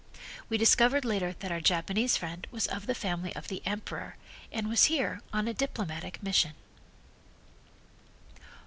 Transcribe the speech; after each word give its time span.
We 0.49 0.57
discovered 0.57 1.05
later 1.05 1.35
that 1.41 1.51
our 1.51 1.61
Japanese 1.61 2.17
friend 2.17 2.47
was 2.49 2.65
of 2.65 2.87
the 2.87 2.95
family 2.95 3.35
of 3.35 3.49
the 3.49 3.61
Emperor 3.67 4.15
and 4.51 4.67
was 4.67 4.85
here 4.85 5.21
on 5.31 5.47
a 5.47 5.53
diplomatic 5.53 6.23
mission. 6.23 6.53